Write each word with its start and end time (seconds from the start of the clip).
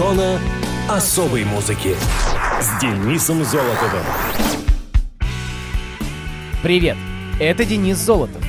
Зона 0.00 0.40
особой 0.88 1.44
музыки 1.44 1.94
с 2.58 2.80
Денисом 2.80 3.44
Золотовым. 3.44 4.02
Привет, 6.62 6.96
это 7.38 7.66
Денис 7.66 7.98
Золотов. 7.98 8.42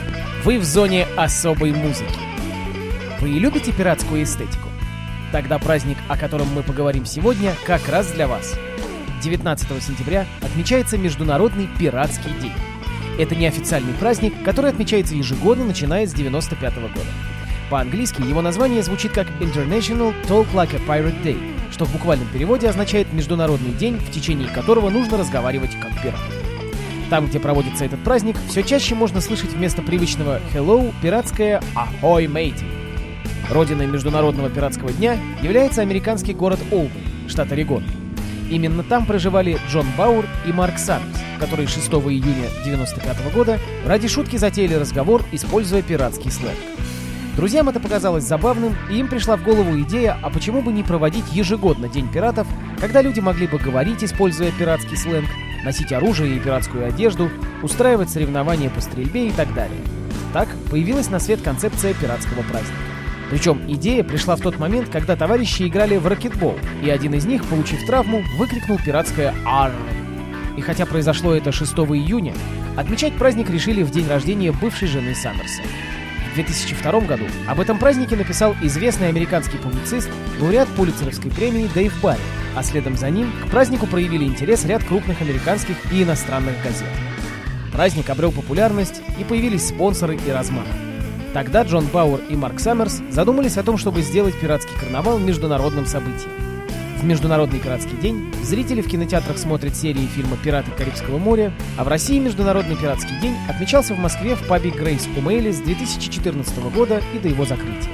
Вы 0.46 0.60
в 0.60 0.64
зоне 0.64 1.06
особой 1.18 1.74
музыки. 1.74 2.16
Вы 3.20 3.32
любите 3.32 3.74
пиратскую 3.74 4.24
эстетику? 4.24 4.70
Тогда 5.34 5.60
праздник, 5.60 5.97
о 6.08 6.15
котором 6.15 6.47
мы 6.54 6.64
поговорим 6.64 7.06
сегодня, 7.06 7.54
как 7.65 7.86
раз 7.90 8.10
для 8.13 8.29
вас. 8.29 8.58
19 9.22 9.83
сентября 9.83 10.28
отмечается 10.42 10.97
Международный 10.97 11.68
пиратский 11.78 12.31
день. 12.42 12.54
Это 13.20 13.36
неофициальный 13.36 13.94
праздник, 13.96 14.33
который 14.46 14.72
отмечается 14.72 15.15
ежегодно, 15.15 15.65
начиная 15.65 16.08
с 16.08 16.13
95 16.13 16.76
года. 16.76 17.09
По-английски 17.72 18.22
его 18.22 18.41
название 18.41 18.84
звучит 18.84 19.13
как 19.13 19.27
International 19.40 20.13
Talk 20.27 20.45
Like 20.54 20.76
a 20.76 20.80
Pirate 20.85 21.23
Day, 21.23 21.40
что 21.72 21.86
в 21.86 21.94
буквальном 21.94 22.27
переводе 22.27 22.68
означает 22.68 23.13
«международный 23.13 23.72
день, 23.72 23.96
в 23.96 24.12
течение 24.12 24.50
которого 24.50 24.90
нужно 24.90 25.18
разговаривать 25.18 25.72
как 25.80 26.04
пират». 26.04 26.20
Там, 27.10 27.27
где 27.27 27.40
проводится 27.40 27.86
этот 27.86 28.04
праздник, 28.04 28.36
все 28.49 28.62
чаще 28.63 28.94
можно 28.94 29.22
слышать 29.22 29.54
вместо 29.54 29.82
привычного 29.82 30.41
«hello» 30.54 30.94
пиратское 31.02 31.62
«ahoy, 31.73 32.26
matey». 32.26 32.66
Родиной 33.49 33.88
Международного 33.88 34.49
пиратского 34.49 34.91
дня 34.91 35.18
является 35.41 35.82
американский 35.82 36.34
город 36.34 36.60
Олбан, 36.72 36.91
штат 37.30 37.54
Орегон. 37.54 37.85
Именно 38.49 38.84
там 38.84 39.05
проживали 39.05 39.58
Джон 39.70 39.88
Бауэр 39.98 40.26
и 40.46 40.52
Марк 40.52 40.77
Саммерс, 40.77 41.18
которые 41.40 41.70
6 41.70 41.88
июня 41.88 42.49
1995 42.66 43.34
года 43.34 43.60
ради 43.85 44.10
шутки 44.10 44.35
затеяли 44.35 44.74
разговор, 44.74 45.24
используя 45.32 45.82
пиратский 45.82 46.32
сленг. 46.32 46.58
Друзьям 47.35 47.70
это 47.70 47.80
показалось 47.80 48.26
забавным, 48.26 48.76
и 48.90 48.98
им 48.98 49.08
пришла 49.08 49.38
в 49.38 49.44
голову 49.44 49.80
идея, 49.81 50.17
а 50.21 50.30
почему 50.30 50.62
бы 50.62 50.71
не 50.73 50.84
проводить 50.84 51.31
ежегодно 51.31 51.88
День 51.88 52.12
пиратов, 52.12 52.45
когда 52.80 53.02
люди 53.02 53.21
могли 53.21 53.48
бы 53.48 53.57
говорить, 53.57 54.04
используя 54.04 54.51
пиратский 54.51 54.98
сленг, 54.98 55.29
носить 55.63 55.93
оружие 55.93 56.35
и 56.35 56.40
пиратскую 56.40 56.85
одежду, 56.85 57.29
устраивать 57.62 58.10
соревнования 58.10 58.70
по 58.70 58.82
стрельбе 58.82 59.29
и 59.29 59.32
так 59.32 59.54
далее. 59.54 59.79
Так 60.34 60.49
появилась 60.70 61.10
на 61.10 61.20
свет 61.20 61.41
концепция 61.41 61.93
пиратского 61.93 62.41
праздника. 62.41 62.79
Причем 63.29 63.62
идея 63.66 64.03
пришла 64.03 64.35
в 64.35 64.41
тот 64.41 64.59
момент, 64.59 64.89
когда 64.89 65.16
товарищи 65.16 65.63
играли 65.63 65.95
в 65.95 66.07
ракетбол, 66.07 66.57
и 66.83 66.89
один 66.89 67.13
из 67.13 67.25
них, 67.25 67.45
получив 67.45 67.85
травму, 67.85 68.23
выкрикнул 68.38 68.77
пиратское 68.77 69.33
«Арр!». 69.45 69.71
И 70.57 70.61
хотя 70.61 70.85
произошло 70.85 71.33
это 71.33 71.53
6 71.53 71.71
июня, 71.71 72.33
отмечать 72.75 73.16
праздник 73.16 73.49
решили 73.49 73.83
в 73.83 73.91
день 73.91 74.07
рождения 74.09 74.51
бывшей 74.51 74.89
жены 74.89 75.16
Саммерса. 75.16 75.61
В 76.31 76.35
2002 76.35 77.01
году 77.01 77.25
об 77.45 77.59
этом 77.59 77.77
празднике 77.77 78.15
написал 78.15 78.55
известный 78.61 79.09
американский 79.09 79.57
публицист, 79.57 80.09
лауреат 80.39 80.69
Пулитцеровской 80.69 81.29
премии 81.29 81.69
Дэйв 81.73 81.93
Барри, 82.01 82.21
а 82.55 82.63
следом 82.63 82.95
за 82.95 83.09
ним 83.09 83.33
к 83.43 83.49
празднику 83.51 83.85
проявили 83.85 84.23
интерес 84.23 84.63
ряд 84.63 84.81
крупных 84.81 85.21
американских 85.21 85.75
и 85.91 86.03
иностранных 86.03 86.55
газет. 86.63 86.88
Праздник 87.73 88.09
обрел 88.09 88.31
популярность, 88.31 89.01
и 89.19 89.25
появились 89.25 89.67
спонсоры 89.67 90.15
и 90.15 90.31
размах. 90.31 90.65
Тогда 91.33 91.63
Джон 91.63 91.85
Бауэр 91.88 92.21
и 92.29 92.35
Марк 92.38 92.61
Саммерс 92.61 93.01
задумались 93.09 93.57
о 93.57 93.63
том, 93.63 93.77
чтобы 93.77 94.01
сделать 94.01 94.39
пиратский 94.39 94.75
карнавал 94.79 95.19
международным 95.19 95.85
событием. 95.85 96.50
В 97.02 97.03
Международный 97.03 97.59
пиратский 97.59 97.97
день 97.97 98.31
зрители 98.44 98.80
в 98.83 98.88
кинотеатрах 98.88 99.39
смотрят 99.39 99.75
серии 99.75 100.05
фильма 100.05 100.38
«Пираты 100.38 100.69
Карибского 100.69 101.17
моря», 101.17 101.52
а 101.75 101.83
в 101.83 101.88
России 101.88 102.19
Международный 102.19 102.75
пиратский 102.75 103.19
день 103.19 103.35
отмечался 103.49 103.95
в 103.95 103.97
Москве 103.97 104.35
в 104.35 104.47
пабе 104.47 104.69
«Грейс 104.69 105.07
Умейли» 105.17 105.52
с 105.52 105.57
2014 105.61 106.59
года 106.72 107.02
и 107.16 107.17
до 107.17 107.27
его 107.27 107.44
закрытия. 107.44 107.91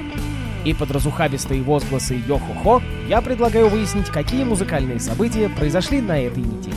И 0.66 0.74
под 0.74 0.90
разухабистые 0.90 1.62
возгласы 1.62 2.22
«Йо-хо-хо» 2.28 2.82
я 3.08 3.22
предлагаю 3.22 3.70
выяснить, 3.70 4.08
какие 4.08 4.44
музыкальные 4.44 5.00
события 5.00 5.48
произошли 5.48 6.02
на 6.02 6.20
этой 6.20 6.42
неделе. 6.42 6.76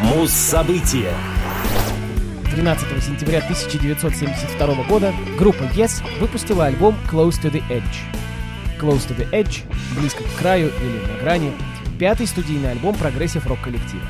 Муз-события. 0.00 1.14
13 2.50 3.04
сентября 3.04 3.38
1972 3.38 4.82
года 4.88 5.14
группа 5.38 5.62
Yes 5.76 6.02
выпустила 6.18 6.64
альбом 6.66 6.96
Close 7.08 7.40
to 7.40 7.52
the 7.52 7.62
Edge. 7.70 8.23
Close 8.78 9.08
to 9.08 9.16
the 9.16 9.30
Edge, 9.30 9.62
близко 9.98 10.22
к 10.24 10.38
краю 10.38 10.68
или 10.68 11.12
на 11.12 11.18
грани, 11.22 11.52
пятый 11.98 12.26
студийный 12.26 12.72
альбом 12.72 12.94
прогрессив-рок 12.96 13.60
коллектива. 13.60 14.02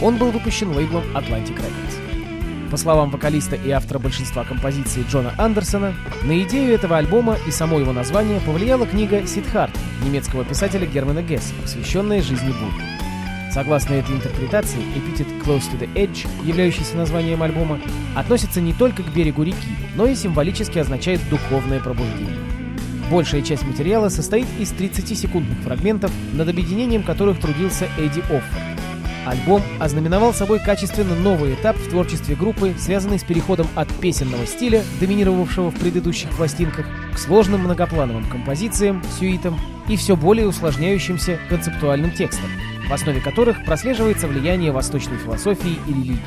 Он 0.00 0.16
был 0.16 0.30
выпущен 0.30 0.70
лейблом 0.70 1.04
Atlantic 1.14 1.56
Records. 1.56 2.70
По 2.70 2.78
словам 2.78 3.10
вокалиста 3.10 3.54
и 3.54 3.70
автора 3.70 3.98
большинства 3.98 4.44
композиций 4.44 5.04
Джона 5.10 5.34
Андерсона, 5.36 5.94
на 6.22 6.42
идею 6.42 6.72
этого 6.74 6.96
альбома 6.96 7.36
и 7.46 7.50
само 7.50 7.78
его 7.78 7.92
название 7.92 8.40
повлияла 8.40 8.86
книга 8.86 9.26
«Сидхарт» 9.26 9.78
немецкого 10.02 10.42
писателя 10.42 10.86
Германа 10.86 11.22
Гесса, 11.22 11.52
посвященная 11.60 12.22
жизни 12.22 12.48
Будды. 12.48 12.82
Согласно 13.52 13.92
этой 13.92 14.16
интерпретации, 14.16 14.80
эпитет 14.96 15.26
«Close 15.44 15.70
to 15.70 15.78
the 15.78 15.92
Edge», 15.92 16.26
являющийся 16.42 16.96
названием 16.96 17.42
альбома, 17.42 17.78
относится 18.16 18.62
не 18.62 18.72
только 18.72 19.02
к 19.02 19.12
берегу 19.12 19.42
реки, 19.42 19.68
но 19.94 20.06
и 20.06 20.14
символически 20.14 20.78
означает 20.78 21.20
духовное 21.28 21.78
пробуждение. 21.78 22.51
Большая 23.12 23.42
часть 23.42 23.64
материала 23.64 24.08
состоит 24.08 24.46
из 24.58 24.72
30-секундных 24.72 25.58
фрагментов, 25.64 26.10
над 26.32 26.48
объединением 26.48 27.02
которых 27.02 27.38
трудился 27.38 27.86
Эдди 27.98 28.20
Оффер. 28.20 28.42
Альбом 29.26 29.60
ознаменовал 29.78 30.32
собой 30.32 30.60
качественно 30.60 31.14
новый 31.14 31.52
этап 31.52 31.76
в 31.76 31.90
творчестве 31.90 32.34
группы, 32.34 32.74
связанный 32.78 33.18
с 33.18 33.22
переходом 33.22 33.66
от 33.74 33.88
песенного 34.00 34.46
стиля, 34.46 34.82
доминировавшего 34.98 35.70
в 35.70 35.78
предыдущих 35.78 36.30
пластинках, 36.30 36.86
к 37.14 37.18
сложным 37.18 37.60
многоплановым 37.60 38.24
композициям, 38.30 39.02
сюитам 39.18 39.60
и 39.90 39.96
все 39.96 40.16
более 40.16 40.48
усложняющимся 40.48 41.38
концептуальным 41.50 42.12
текстам, 42.12 42.48
в 42.88 42.92
основе 42.94 43.20
которых 43.20 43.62
прослеживается 43.66 44.26
влияние 44.26 44.72
восточной 44.72 45.18
философии 45.18 45.76
и 45.86 45.90
религии. 45.90 46.18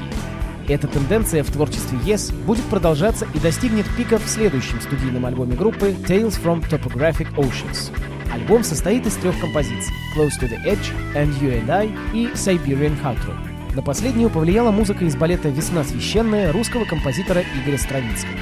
Эта 0.67 0.87
тенденция 0.87 1.43
в 1.43 1.51
творчестве 1.51 1.99
Yes 1.99 2.33
будет 2.45 2.63
продолжаться 2.65 3.27
и 3.35 3.39
достигнет 3.39 3.85
пика 3.95 4.17
в 4.17 4.27
следующем 4.27 4.81
студийном 4.81 5.25
альбоме 5.27 5.55
группы 5.55 5.89
Tales 5.89 6.41
from 6.41 6.67
Topographic 6.67 7.33
Oceans. 7.35 7.91
Альбом 8.33 8.63
состоит 8.63 9.05
из 9.05 9.13
трех 9.13 9.39
композиций 9.39 9.93
Close 10.17 10.31
to 10.41 10.49
the 10.49 10.57
Edge, 10.65 10.91
And 11.13 11.39
You 11.39 11.63
and 11.63 11.69
I 11.69 11.91
и 12.13 12.27
Siberian 12.33 12.99
Outro. 13.03 13.35
На 13.75 13.83
последнюю 13.83 14.31
повлияла 14.31 14.71
музыка 14.71 15.05
из 15.05 15.15
балета 15.15 15.49
«Весна 15.49 15.83
священная» 15.83 16.51
русского 16.51 16.85
композитора 16.85 17.43
Игоря 17.61 17.77
Стравинского. 17.77 18.33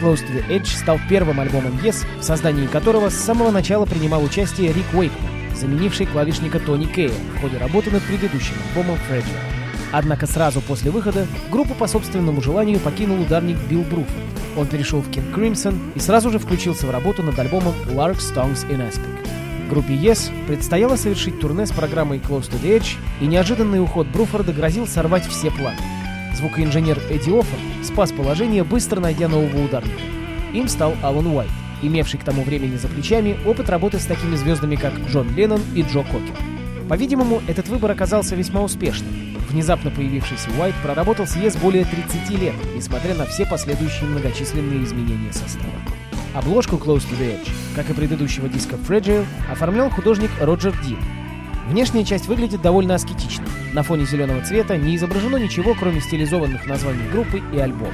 Close 0.00 0.24
to 0.24 0.36
the 0.36 0.48
Edge 0.48 0.66
стал 0.66 1.00
первым 1.08 1.40
альбомом 1.40 1.72
Yes, 1.82 2.06
в 2.20 2.22
создании 2.22 2.68
которого 2.68 3.08
с 3.08 3.16
самого 3.16 3.50
начала 3.50 3.84
принимал 3.84 4.22
участие 4.22 4.72
Рик 4.72 4.86
Уэйкман, 4.94 5.56
заменивший 5.56 6.06
клавишника 6.06 6.60
Тони 6.60 6.84
Кея 6.84 7.10
в 7.34 7.40
ходе 7.40 7.58
работы 7.58 7.90
над 7.90 8.04
предыдущим 8.04 8.54
альбомом 8.68 8.96
Fragile. 9.10 9.57
Однако 9.92 10.26
сразу 10.26 10.60
после 10.60 10.90
выхода 10.90 11.26
группу 11.50 11.74
по 11.74 11.86
собственному 11.86 12.42
желанию 12.42 12.78
покинул 12.78 13.20
ударник 13.20 13.56
Билл 13.68 13.82
Бруфорд. 13.82 14.08
Он 14.56 14.66
перешел 14.66 15.00
в 15.00 15.08
King 15.10 15.32
Crimson 15.34 15.78
и 15.94 16.00
сразу 16.00 16.30
же 16.30 16.38
включился 16.38 16.86
в 16.86 16.90
работу 16.90 17.22
над 17.22 17.38
альбомом 17.38 17.74
Lark 17.86 18.18
Stones 18.18 18.68
in 18.68 18.86
Aspic. 18.86 19.68
Группе 19.70 19.94
Yes 19.94 20.30
предстояло 20.46 20.96
совершить 20.96 21.40
турне 21.40 21.66
с 21.66 21.70
программой 21.70 22.18
Close 22.18 22.50
to 22.50 22.60
the 22.62 22.78
Edge, 22.78 22.96
и 23.20 23.26
неожиданный 23.26 23.82
уход 23.82 24.06
Бруфорда 24.08 24.52
грозил 24.52 24.86
сорвать 24.86 25.26
все 25.26 25.50
планы. 25.50 25.78
Звукоинженер 26.36 26.98
Эдди 27.10 27.30
Оффер 27.30 27.58
спас 27.82 28.12
положение, 28.12 28.64
быстро 28.64 29.00
найдя 29.00 29.28
нового 29.28 29.64
ударника. 29.64 30.00
Им 30.52 30.68
стал 30.68 30.94
Алан 31.02 31.26
Уайт, 31.26 31.50
имевший 31.82 32.18
к 32.18 32.24
тому 32.24 32.42
времени 32.42 32.76
за 32.76 32.88
плечами 32.88 33.36
опыт 33.44 33.68
работы 33.68 33.98
с 33.98 34.06
такими 34.06 34.36
звездами, 34.36 34.76
как 34.76 34.94
Джон 35.08 35.34
Леннон 35.34 35.60
и 35.74 35.82
Джо 35.82 36.02
Кокер. 36.02 36.36
По-видимому, 36.88 37.42
этот 37.46 37.68
выбор 37.68 37.90
оказался 37.90 38.34
весьма 38.34 38.62
успешным. 38.62 39.37
Внезапно 39.48 39.90
появившийся 39.90 40.50
Уайт 40.58 40.74
проработал 40.82 41.26
с 41.26 41.34
ЕС 41.36 41.56
более 41.56 41.84
30 41.84 42.30
лет, 42.38 42.54
несмотря 42.74 43.14
на 43.14 43.24
все 43.24 43.46
последующие 43.46 44.04
многочисленные 44.08 44.84
изменения 44.84 45.32
состава. 45.32 45.72
Обложку 46.34 46.76
Close 46.76 47.08
to 47.08 47.18
the 47.18 47.40
Edge, 47.40 47.50
как 47.74 47.88
и 47.88 47.94
предыдущего 47.94 48.48
диска 48.48 48.76
Fragile, 48.76 49.24
оформлял 49.50 49.88
художник 49.88 50.30
Роджер 50.38 50.76
Дин. 50.84 50.98
Внешняя 51.68 52.04
часть 52.04 52.26
выглядит 52.26 52.60
довольно 52.60 52.94
аскетично. 52.94 53.46
На 53.72 53.82
фоне 53.82 54.04
зеленого 54.04 54.42
цвета 54.42 54.76
не 54.76 54.96
изображено 54.96 55.36
ничего, 55.36 55.74
кроме 55.74 56.00
стилизованных 56.00 56.66
названий 56.66 57.08
группы 57.10 57.42
и 57.52 57.58
альбома. 57.58 57.92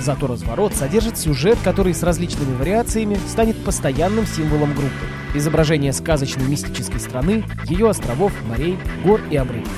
Зато 0.00 0.26
разворот 0.26 0.74
содержит 0.74 1.18
сюжет, 1.18 1.58
который 1.62 1.94
с 1.94 2.02
различными 2.02 2.56
вариациями 2.56 3.18
станет 3.28 3.62
постоянным 3.64 4.26
символом 4.26 4.74
группы. 4.74 5.06
Изображение 5.34 5.92
сказочной 5.92 6.46
мистической 6.46 6.98
страны, 7.00 7.44
ее 7.68 7.88
островов, 7.88 8.32
морей, 8.48 8.78
гор 9.04 9.20
и 9.30 9.36
обрывов. 9.36 9.68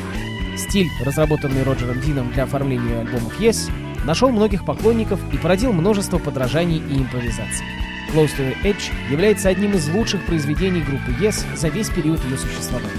Стиль, 0.57 0.91
разработанный 1.01 1.63
Роджером 1.63 2.01
Дином 2.01 2.33
для 2.33 2.45
оформления 2.45 3.01
альбомов 3.01 3.39
Yes, 3.41 3.71
нашел 4.05 4.31
многих 4.31 4.65
поклонников 4.65 5.21
и 5.33 5.37
породил 5.37 5.73
множество 5.73 6.19
подражаний 6.19 6.79
и 6.79 6.99
импровизаций. 6.99 7.65
Close 8.13 8.31
to 8.39 8.47
the 8.47 8.63
Edge 8.63 8.93
является 9.11 9.49
одним 9.49 9.73
из 9.73 9.89
лучших 9.89 10.25
произведений 10.27 10.81
группы 10.81 11.11
Yes 11.21 11.45
за 11.57 11.69
весь 11.69 11.89
период 11.89 12.23
ее 12.25 12.37
существования. 12.37 12.91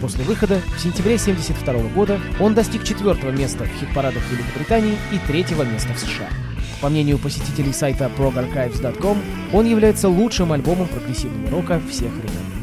После 0.00 0.22
выхода 0.24 0.60
в 0.76 0.80
сентябре 0.80 1.14
1972 1.14 1.88
года 1.94 2.20
он 2.38 2.54
достиг 2.54 2.84
четвертого 2.84 3.30
места 3.30 3.64
в 3.64 3.80
хит-парадах 3.80 4.22
Великобритании 4.30 4.98
и 5.12 5.18
третьего 5.26 5.62
места 5.62 5.94
в 5.94 5.98
США. 5.98 6.28
По 6.80 6.90
мнению 6.90 7.18
посетителей 7.18 7.72
сайта 7.72 8.10
progarchives.com, 8.16 9.18
он 9.52 9.66
является 9.66 10.08
лучшим 10.08 10.52
альбомом 10.52 10.88
прогрессивного 10.88 11.50
рока 11.50 11.80
всех 11.90 12.12
времен. 12.12 12.53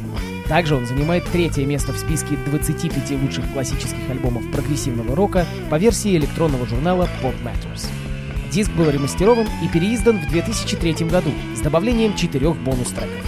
Также 0.51 0.75
он 0.75 0.85
занимает 0.85 1.23
третье 1.31 1.65
место 1.65 1.93
в 1.93 1.97
списке 1.97 2.35
25 2.47 3.11
лучших 3.21 3.49
классических 3.53 4.09
альбомов 4.09 4.51
прогрессивного 4.51 5.15
рока 5.15 5.45
по 5.69 5.75
версии 5.75 6.17
электронного 6.17 6.65
журнала 6.65 7.07
Pop 7.23 7.33
Matters. 7.41 7.87
Диск 8.51 8.69
был 8.71 8.89
ремастерован 8.89 9.47
и 9.63 9.69
переиздан 9.69 10.19
в 10.19 10.29
2003 10.29 11.07
году 11.07 11.31
с 11.55 11.61
добавлением 11.61 12.17
четырех 12.17 12.57
бонус-треков. 12.57 13.25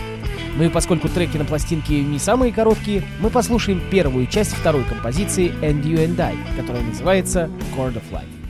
Ну 0.58 0.66
и 0.66 0.70
поскольку 0.70 1.08
треки 1.08 1.38
на 1.38 1.46
пластинке 1.46 2.02
не 2.02 2.20
самые 2.20 2.52
короткие, 2.52 3.04
мы 3.22 3.30
послушаем 3.30 3.81
первую 3.90 4.28
часть 4.28 4.52
второй 4.52 4.84
композиции 4.84 5.54
And 5.62 5.81
You 5.81 6.06
and 6.06 6.20
I, 6.20 6.36
которая 6.58 6.84
называется 6.84 7.50
Chord 7.74 7.94
of 7.94 8.04
Life. 8.12 8.43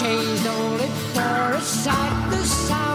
changed 0.00 0.46
only 0.46 0.86
for 1.12 1.56
a 1.56 1.60
sight, 1.60 2.30
the 2.30 2.42
sight. 2.42 2.89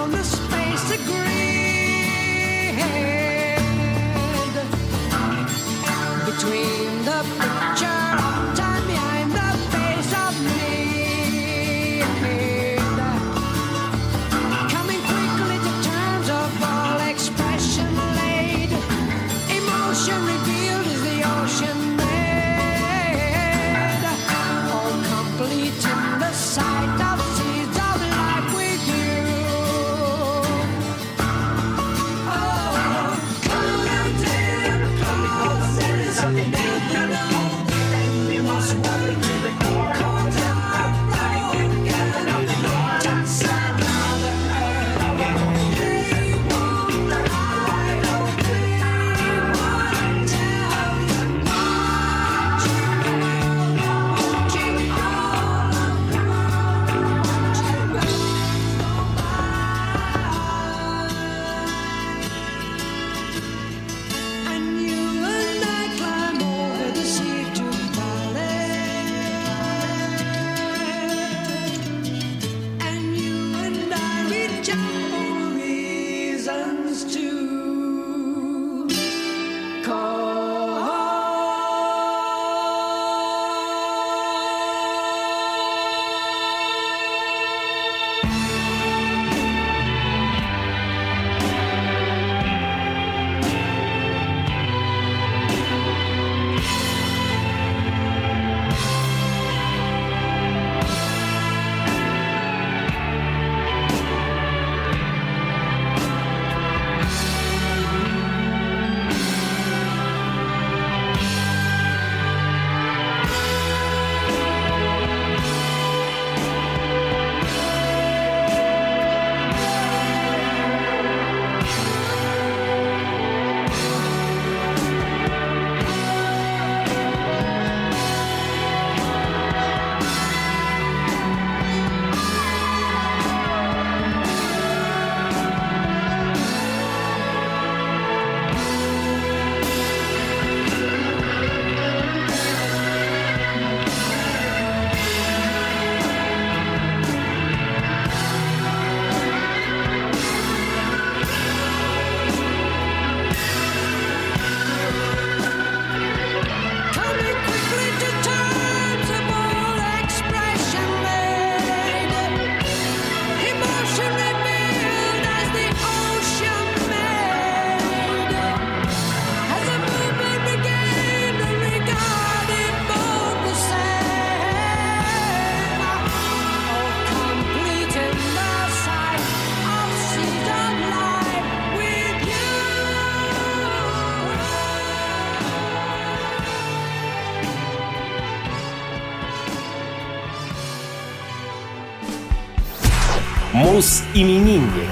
Хаус-именинник. 193.76 194.90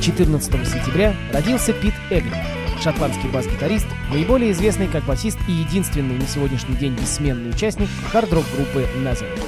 14 0.00 0.52
сентября 0.68 1.12
родился 1.32 1.72
Пит 1.72 1.92
Эгли, 2.08 2.36
шотландский 2.80 3.28
бас-гитарист, 3.28 3.88
наиболее 4.12 4.52
известный 4.52 4.86
как 4.86 5.02
басист 5.06 5.38
и 5.48 5.50
единственный 5.50 6.16
на 6.16 6.26
сегодняшний 6.28 6.76
день 6.76 6.94
бессменный 6.94 7.50
участник 7.50 7.88
хард-рок 8.12 8.44
группы 8.54 8.86
Nazareth. 8.98 9.42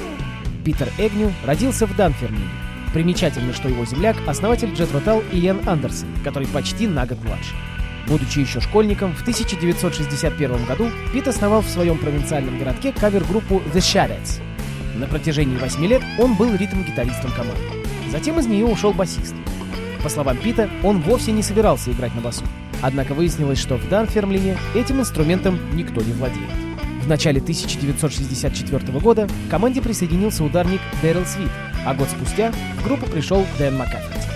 Питер 0.65 0.89
Эгню 0.97 1.31
родился 1.45 1.87
в 1.87 1.95
Данфермине. 1.95 2.49
Примечательно, 2.93 3.53
что 3.53 3.69
его 3.69 3.85
земляк— 3.85 4.17
основатель 4.27 4.73
Джет 4.73 4.91
Ротал 4.91 5.23
Иэн 5.31 5.61
Андерсон, 5.69 6.09
который 6.25 6.49
почти 6.49 6.85
на 6.85 7.05
год 7.05 7.23
младше. 7.23 7.55
Будучи 8.09 8.39
еще 8.39 8.59
школьником, 8.59 9.15
в 9.15 9.21
1961 9.21 10.65
году 10.65 10.91
Пит 11.13 11.29
основал 11.29 11.61
в 11.61 11.69
своем 11.69 11.97
провинциальном 11.97 12.59
городке 12.59 12.91
кавер-группу 12.91 13.61
The 13.73 13.79
Shadows. 13.79 14.41
На 14.97 15.07
протяжении 15.07 15.55
восьми 15.55 15.87
лет 15.87 16.03
он 16.19 16.35
был 16.35 16.53
ритм-гитаристом 16.53 17.31
команды. 17.31 17.74
Затем 18.15 18.39
из 18.39 18.47
нее 18.47 18.65
ушел 18.65 18.93
басист. 18.93 19.35
По 20.01 20.07
словам 20.07 20.37
Пита, 20.37 20.69
он 20.83 21.01
вовсе 21.01 21.33
не 21.33 21.43
собирался 21.43 21.91
играть 21.91 22.15
на 22.15 22.21
басу. 22.21 22.45
Однако 22.81 23.13
выяснилось, 23.13 23.59
что 23.59 23.75
в 23.75 23.89
Данфермлине 23.89 24.57
этим 24.73 25.01
инструментом 25.01 25.59
никто 25.75 26.01
не 26.01 26.13
владеет. 26.13 26.49
В 27.03 27.09
начале 27.09 27.41
1964 27.41 28.99
года 28.99 29.27
к 29.27 29.51
команде 29.51 29.81
присоединился 29.81 30.45
ударник 30.45 30.79
Дэрил 31.01 31.25
Свит, 31.25 31.51
а 31.85 31.93
год 31.93 32.07
спустя 32.07 32.53
в 32.79 32.85
группу 32.85 33.05
пришел 33.05 33.45
Дэн 33.59 33.75
Маккаферти. 33.75 34.29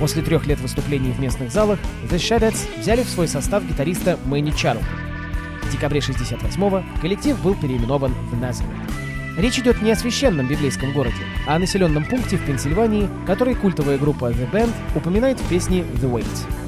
После 0.00 0.20
трех 0.20 0.48
лет 0.48 0.58
выступлений 0.58 1.12
в 1.12 1.20
местных 1.20 1.52
залах 1.52 1.78
The 2.10 2.16
Shadows 2.16 2.80
взяли 2.80 3.04
в 3.04 3.08
свой 3.08 3.28
состав 3.28 3.64
гитариста 3.64 4.18
Мэнни 4.24 4.50
Чарлтон. 4.50 4.88
В 5.62 5.70
декабре 5.70 6.00
1968 6.00 7.00
коллектив 7.00 7.40
был 7.40 7.54
переименован 7.54 8.12
в 8.32 8.40
Назарет. 8.40 8.93
Речь 9.36 9.58
идет 9.58 9.82
не 9.82 9.90
о 9.90 9.96
священном 9.96 10.46
библейском 10.46 10.92
городе, 10.92 11.16
а 11.46 11.56
о 11.56 11.58
населенном 11.58 12.04
пункте 12.04 12.36
в 12.36 12.46
Пенсильвании, 12.46 13.08
который 13.26 13.56
культовая 13.56 13.98
группа 13.98 14.30
The 14.30 14.50
Band 14.50 14.72
упоминает 14.94 15.40
в 15.40 15.48
песне 15.48 15.80
The 16.00 16.10
Wait. 16.10 16.26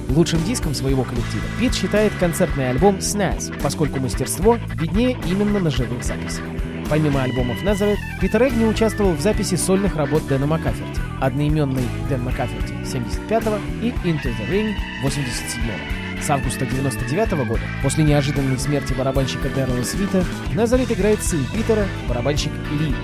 Лучшим 0.08 0.42
диском 0.44 0.74
своего 0.74 1.04
коллектива 1.04 1.44
Пит 1.60 1.74
считает 1.74 2.12
концертный 2.18 2.70
альбом 2.70 2.96
Snaz, 2.96 3.52
поскольку 3.62 4.00
мастерство 4.00 4.58
виднее 4.74 5.16
именно 5.26 5.60
на 5.60 5.70
живых 5.70 6.02
записях. 6.02 6.44
Помимо 6.88 7.22
альбомов 7.22 7.62
Nazareth, 7.62 7.98
Питер 8.20 8.48
Эгни 8.48 8.64
участвовал 8.64 9.12
в 9.12 9.20
записи 9.20 9.56
сольных 9.56 9.96
работ 9.96 10.26
Дэна 10.28 10.46
Маккаферти, 10.46 11.00
одноименный 11.20 11.84
Дэн 12.08 12.22
Маккаферти 12.22 12.74
75-го 12.84 13.58
и 13.84 13.90
Into 14.08 14.30
the 14.38 14.50
Ring 14.50 14.72
87-го. 15.04 16.05
С 16.22 16.30
августа 16.30 16.66
99 16.66 17.32
-го 17.32 17.44
года, 17.44 17.62
после 17.82 18.04
неожиданной 18.04 18.58
смерти 18.58 18.92
барабанщика 18.92 19.48
Дэррела 19.48 19.84
Свита, 19.84 20.24
Назарет 20.54 20.90
играет 20.90 21.22
сын 21.22 21.44
Питера, 21.52 21.86
барабанщик 22.08 22.52
Ли. 22.80 22.94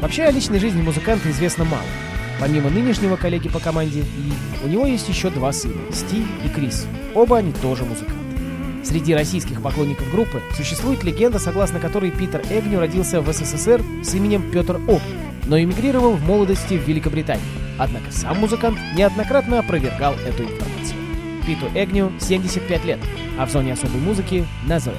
Вообще 0.00 0.24
о 0.24 0.30
личной 0.30 0.58
жизни 0.58 0.82
музыканта 0.82 1.30
известно 1.30 1.64
мало. 1.64 1.86
Помимо 2.40 2.70
нынешнего 2.70 3.16
коллеги 3.16 3.48
по 3.48 3.58
команде 3.58 4.00
Ли, 4.00 4.32
у 4.64 4.68
него 4.68 4.86
есть 4.86 5.08
еще 5.08 5.30
два 5.30 5.52
сына– 5.52 5.80
Стив 5.92 6.26
и 6.44 6.48
Крис. 6.48 6.86
Оба 7.14 7.38
они 7.38 7.52
тоже 7.52 7.84
музыканты. 7.84 8.28
Среди 8.84 9.14
российских 9.14 9.60
поклонников 9.60 10.10
группы 10.10 10.40
существует 10.56 11.04
легенда, 11.04 11.38
согласно 11.38 11.78
которой 11.78 12.10
Питер 12.10 12.42
Эгню 12.48 12.78
родился 12.78 13.20
в 13.20 13.32
СССР 13.32 13.82
с 14.02 14.14
именем 14.14 14.50
Петр 14.50 14.80
Ок, 14.88 15.02
но 15.46 15.60
эмигрировал 15.60 16.12
в 16.12 16.24
молодости 16.24 16.74
в 16.74 16.88
Великобританию. 16.88 17.44
Однако 17.78 18.10
сам 18.10 18.38
музыкант 18.38 18.78
неоднократно 18.96 19.58
опровергал 19.58 20.14
эту 20.14 20.44
информацию. 20.44 20.97
Питу 21.48 21.66
Эгню 21.74 22.12
75 22.20 22.84
лет, 22.84 22.98
а 23.38 23.46
в 23.46 23.50
зоне 23.50 23.72
особой 23.72 24.02
музыки— 24.02 24.46
Nazareth. 24.68 24.98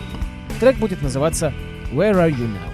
Трек 0.59 0.77
будет 0.77 0.99
называться 1.03 1.53
«Where 1.93 2.15
Are 2.15 2.31
You 2.31 2.47
Now?». 2.47 2.68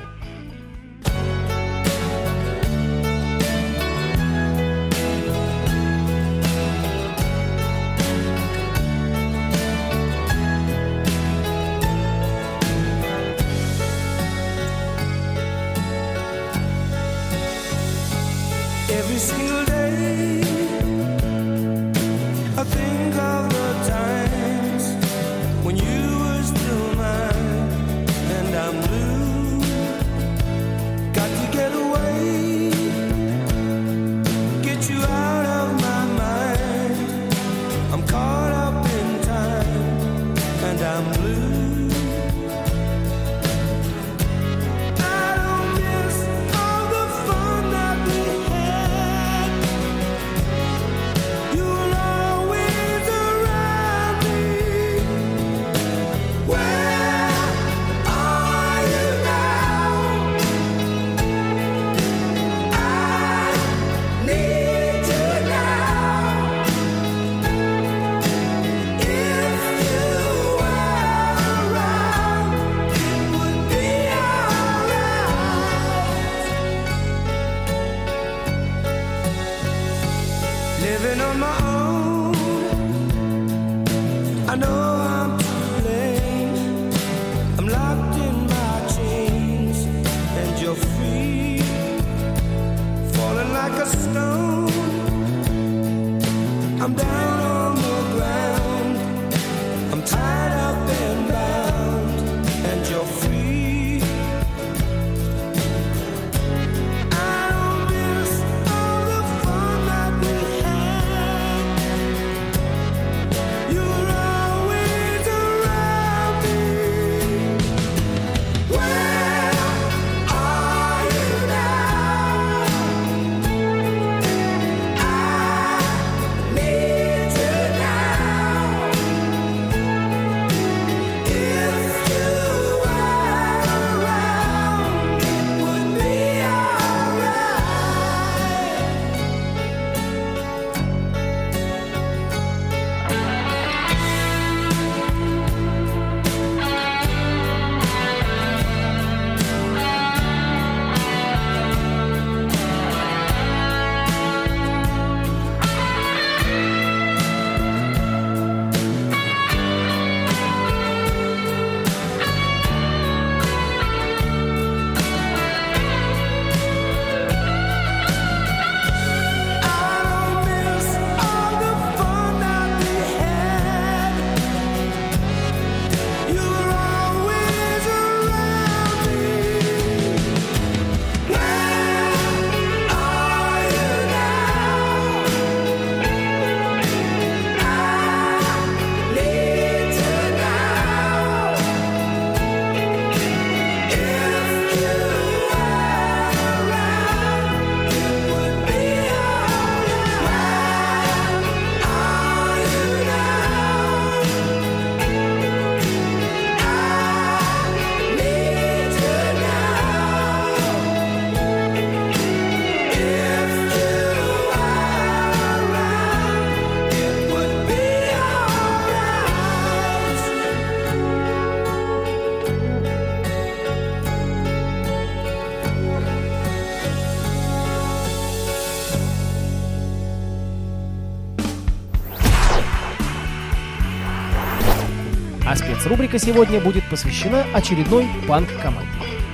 А 236.05 236.07
спецрубрика 236.07 236.19
сегодня 236.19 236.61
будет 236.61 236.83
посвящена 236.87 237.45
очередной 237.51 238.05
панк-команде. 238.27 238.91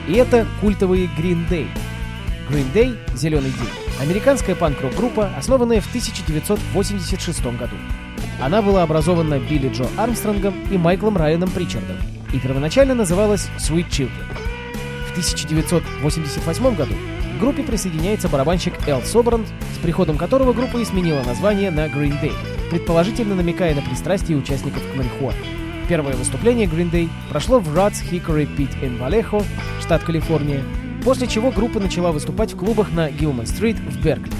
И 0.08 0.13
это 0.13 0.48
культовые 0.62 1.10
Green 1.18 1.48
Day. 1.50 1.68
Green 2.50 2.72
Day— 2.74 2.98
«Зеленый 3.13 3.50
день»— 3.50 3.70
американская 4.00 4.56
панк-рок-группа, 4.56 5.32
основанная 5.38 5.82
в 5.82 5.88
1986 5.88 7.58
году. 7.58 7.75
Она 8.42 8.62
была 8.62 8.84
образована 8.84 9.38
Билли 9.38 9.68
Джо 9.68 9.86
Армстронгом 9.98 10.54
и 10.72 10.78
Майклом 10.78 11.18
Райаном 11.18 11.50
Причардом 11.50 11.98
и 12.34 12.40
первоначально 12.40 12.96
называлась 12.96 13.50
Sweet 13.58 13.89
Children. 13.89 14.28
В 15.08 15.12
1988 15.12 16.76
году 16.76 16.93
к 17.36 17.39
группе 17.39 17.63
присоединяется 17.63 18.30
барабанщик 18.30 18.76
Эл 18.88 19.02
Собранд, 19.02 19.48
с 19.76 19.78
приходом 19.80 20.17
которого 20.17 20.54
группа 20.54 20.78
и 20.78 20.86
сменила 20.86 21.22
название 21.24 21.69
на 21.69 21.88
Green 21.88 22.22
Day, 22.22 22.34
предположительно 22.69 23.36
намекая 23.36 23.76
на 23.76 23.82
пристрастие 23.82 24.38
участников 24.38 24.82
к 24.89 24.95
марихуане. 24.95 25.61
Первое 25.91 26.15
выступление 26.15 26.67
Green 26.67 26.89
Day 26.89 27.10
прошло 27.30 27.60
в 27.60 27.77
Ruts 27.77 28.01
Hickory 28.10 28.47
Pit 28.56 28.82
in 28.82 28.97
Vallejo, 28.97 29.43
штат 29.82 30.01
Калифорния, 30.06 30.63
после 31.04 31.27
чего 31.27 31.51
группа 31.51 31.82
начала 31.82 32.13
выступать 32.13 32.54
в 32.54 32.58
клубах 32.58 32.93
на 32.93 33.12
Гилман-стрит 33.12 33.75
в 33.75 34.01
Беркли. 34.01 34.32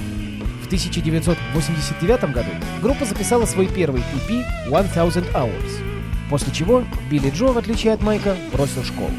В 0.64 0.68
1989 0.68 2.34
году 2.34 2.52
группа 2.82 3.04
записала 3.04 3.46
свой 3.46 3.68
первый 3.68 4.00
EP 4.00 4.46
«1000 4.70 5.34
Hours», 5.34 6.30
после 6.30 6.54
чего 6.54 6.86
Билли 7.10 7.30
Джо, 7.32 7.48
в 7.48 7.58
отличие 7.58 7.92
от 7.92 8.02
Майка, 8.02 8.38
бросил 8.54 8.86
школу. 8.86 9.12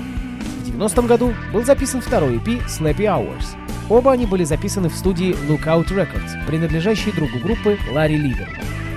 В 0.62 0.64
90 0.64 1.02
году 1.02 1.34
был 1.52 1.66
записан 1.66 2.00
второй 2.00 2.36
EP 2.36 2.66
«Slappy 2.66 3.00
Hours». 3.00 3.44
Оба 3.90 4.12
они 4.12 4.24
были 4.24 4.44
записаны 4.44 4.88
в 4.88 4.94
студии 4.94 5.36
Lookout 5.50 5.88
Records, 5.88 6.46
принадлежащей 6.46 7.12
другу 7.12 7.38
группы 7.40 7.76
Ларри 7.92 8.16
Лидер. 8.16 8.48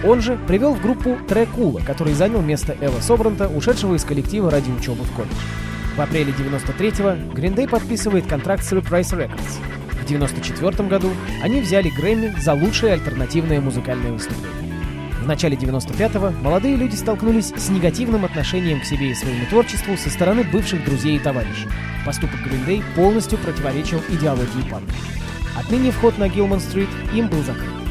Он 0.06 0.22
же 0.22 0.38
привел 0.48 0.76
в 0.76 0.82
группу 0.82 1.18
Трекула, 1.28 1.80
который 1.80 2.14
занял 2.14 2.42
место 2.42 2.78
Эва 2.80 3.00
Собранта, 3.02 3.48
ушедшего 3.48 3.96
из 3.96 4.04
коллектива 4.04 4.52
ради 4.52 4.70
учебы 4.70 5.04
в 5.04 5.12
колледже. 5.12 5.36
В 5.98 6.02
апреле 6.02 6.32
93-го 6.32 7.34
Green 7.34 7.56
Day 7.56 7.68
подписывает 7.68 8.28
контракт 8.28 8.64
с 8.64 8.72
Reprise 8.72 9.18
Records. 9.18 9.60
В 9.92 10.06
94 10.06 10.88
году 10.88 11.10
они 11.42 11.62
взяли 11.62 11.90
Грэмми 11.90 12.36
за 12.40 12.54
лучшее 12.54 12.94
альтернативное 12.94 13.60
музыкальное 13.60 14.12
выступление. 14.12 14.52
В 15.24 15.28
начале 15.28 15.58
95-го 15.58 16.30
молодые 16.44 16.76
люди 16.76 16.96
столкнулись 16.96 17.52
с 17.58 17.70
негативным 17.70 18.26
отношением 18.26 18.82
к 18.82 18.86
себе 18.86 19.10
и 19.10 19.16
своему 19.16 19.48
творчеству 19.50 19.98
со 19.98 20.12
стороны 20.12 20.44
бывших 20.44 20.86
друзей 20.86 21.16
и 21.16 21.20
товарищей. 21.20 21.68
Поступок 22.06 22.40
Day 22.68 22.84
полностью 22.96 23.40
противоречил 23.40 24.00
идеологии 24.10 24.70
панка. 24.70 24.94
Отныне 25.58 25.90
вход 25.90 26.20
на 26.20 26.30
Гилман-стрит 26.30 26.90
им 27.16 27.28
был 27.28 27.42
закрыт. 27.42 27.85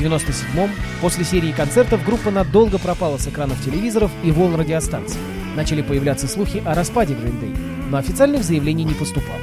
В 0.00 0.02
97-м, 0.02 0.70
после 1.02 1.24
серии 1.24 1.52
концертов, 1.52 2.02
группа 2.06 2.30
надолго 2.30 2.78
пропала 2.78 3.18
с 3.18 3.28
экранов 3.28 3.62
телевизоров 3.62 4.10
и 4.24 4.30
волн 4.30 4.54
радиостанций. 4.54 5.20
Начали 5.54 5.82
появляться 5.82 6.26
слухи 6.26 6.62
о 6.64 6.74
распаде 6.74 7.12
Green 7.12 7.38
Day, 7.38 7.54
но 7.90 7.98
официальных 7.98 8.42
заявлений 8.42 8.84
не 8.84 8.94
поступало. 8.94 9.40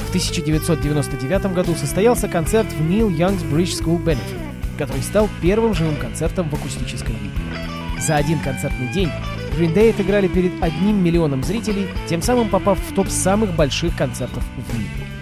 В 0.00 0.08
1999 0.08 1.54
году 1.54 1.76
состоялся 1.76 2.26
концерт 2.26 2.66
в 2.72 2.80
Neil 2.80 3.16
Young's 3.16 3.48
Bridge 3.48 3.80
School 3.80 4.02
Benefit, 4.02 4.40
который 4.76 5.02
стал 5.02 5.28
первым 5.40 5.72
живым 5.72 5.94
концертом 5.94 6.50
в 6.50 6.54
акустическом 6.54 7.14
виде. 7.22 8.00
За 8.00 8.16
один 8.16 8.40
концертный 8.40 8.88
день 8.88 9.10
Green 9.56 9.72
Day 9.72 9.90
отыграли 9.90 10.26
перед 10.26 10.60
одним 10.60 11.00
миллионом 11.00 11.44
зрителей, 11.44 11.86
тем 12.08 12.22
самым 12.22 12.48
попав 12.48 12.76
в 12.80 12.92
топ 12.92 13.08
самых 13.08 13.54
больших 13.54 13.96
концертов 13.96 14.42
в 14.56 14.76
мире. 14.76 15.21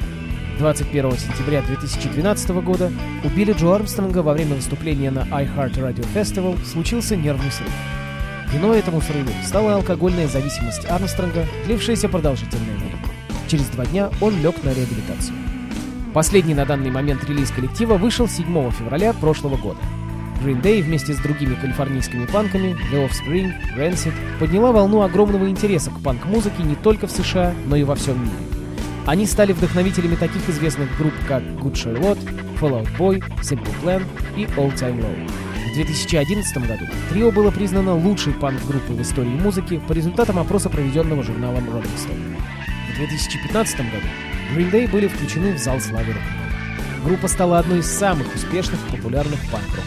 21 0.61 1.13
сентября 1.13 1.63
2012 1.63 2.51
года 2.63 2.93
у 3.25 3.29
Билли 3.31 3.55
Джо 3.55 3.77
Армстронга 3.77 4.19
во 4.19 4.35
время 4.35 4.57
выступления 4.57 5.11
на 5.11 5.21
iHeart 5.21 5.77
Radio 5.77 6.07
Festival 6.15 6.63
случился 6.67 7.17
нервный 7.17 7.51
срыв. 7.51 7.73
Виной 8.53 8.81
этому 8.81 9.01
срыву 9.01 9.31
стала 9.43 9.77
алкогольная 9.77 10.29
зависимость 10.29 10.85
Армстронга, 10.85 11.47
длившаяся 11.65 12.11
продолжительное 12.11 12.77
время. 12.77 12.99
Через 13.49 13.69
два 13.69 13.87
дня 13.87 14.11
он 14.21 14.39
лег 14.43 14.63
на 14.63 14.69
реабилитацию. 14.69 15.35
Последний 16.13 16.55
на 16.55 16.67
данный 16.67 16.91
момент 16.91 17.25
релиз 17.25 17.51
коллектива 17.51 17.95
вышел 17.95 18.29
7 18.29 18.45
февраля 18.73 19.15
прошлого 19.15 19.57
года. 19.57 19.81
Green 20.45 20.61
Day 20.61 20.83
вместе 20.83 21.15
с 21.15 21.19
другими 21.21 21.55
калифорнийскими 21.55 22.27
панками, 22.27 22.77
The 22.93 23.09
Offspring, 23.09 23.51
Rancid, 23.79 24.13
подняла 24.39 24.73
волну 24.73 25.01
огромного 25.01 25.49
интереса 25.49 25.91
к 25.91 26.03
панк-музыке 26.03 26.63
не 26.65 26.75
только 26.75 27.07
в 27.07 27.11
США, 27.13 27.55
но 27.65 27.77
и 27.77 27.83
во 27.83 27.95
всем 27.95 28.23
мире. 28.23 28.50
Они 29.07 29.27
стали 29.27 29.53
вдохновителями 29.53 30.15
таких 30.15 30.49
известных 30.49 30.97
групп, 30.99 31.15
как 31.27 31.43
Good 31.43 31.73
Charlotte, 31.73 32.59
Fall 32.61 32.83
Out 32.83 32.97
Boy, 32.99 33.23
Simple 33.41 33.75
Plan 33.83 34.05
и 34.37 34.45
All 34.57 34.75
Time 34.75 35.01
Low. 35.01 35.31
В 35.71 35.75
2011 35.75 36.57
году 36.67 36.85
трио 37.11 37.31
было 37.31 37.51
признано 37.51 37.95
лучшей 37.95 38.33
панк-группой 38.35 38.97
в 38.97 39.03
истории 39.03 39.29
музыки 39.29 39.81
по 39.89 39.93
результатам 39.93 40.39
опроса, 40.39 40.69
проведенного 40.69 41.23
журналом 41.23 41.65
Rolling 41.71 41.97
Stone. 41.97 42.37
В 42.93 42.97
2015 42.99 43.77
году 43.79 44.07
Green 44.55 44.71
Day 44.71 44.91
были 44.91 45.07
включены 45.07 45.55
в 45.55 45.59
зал 45.59 45.81
славы 45.81 46.13
рок 46.13 46.23
Группа 47.05 47.29
стала 47.29 47.61
одной 47.61 47.79
из 47.79 47.87
самых 47.87 48.35
успешных 48.35 48.81
популярных 48.91 49.41
панк-рок 49.51 49.85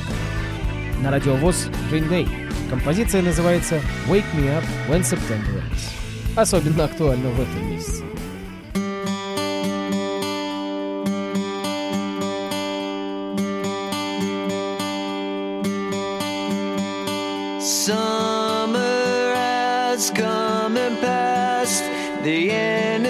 На 1.04 1.12
радиовоз 1.12 1.68
Green 1.92 2.10
Day 2.10 2.28
композиция 2.70 3.22
называется 3.22 3.82
«Wake 4.08 4.24
Me 4.36 4.48
Up 4.48 4.64
When 4.90 5.02
September 5.02 5.62
Ends». 5.62 5.92
Особенно 6.36 6.86
актуально 6.86 7.30
в 7.30 7.40
этом 7.40 7.70
месяце. 7.70 8.04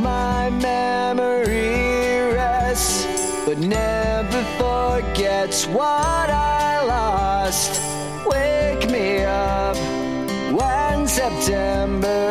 My 0.00 0.48
memory 0.48 2.32
rests, 2.32 3.06
but 3.44 3.58
never 3.58 4.42
forgets 4.58 5.66
what 5.66 6.30
I 6.30 6.82
lost. 6.86 7.80
Wake 8.26 8.90
me 8.90 9.22
up 9.24 9.76
when 10.50 11.06
September 11.06 12.21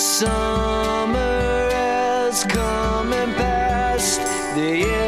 Summer 0.00 1.70
has 1.72 2.44
come 2.44 3.12
and 3.12 3.34
passed. 3.34 4.20
The 4.54 5.07